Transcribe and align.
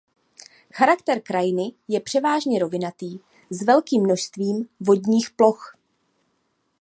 Charakter 0.73 1.21
krajiny 1.21 1.71
je 1.87 1.99
převážně 1.99 2.59
rovinatý 2.59 3.19
s 3.49 3.63
velkým 3.63 4.03
množstvím 4.03 4.67
vodních 4.79 5.29
ploch. 5.31 5.75